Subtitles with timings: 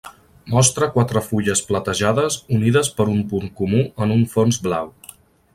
[0.53, 4.95] Mostra quatre fulles platejades unides per un punt comú en un fons blau.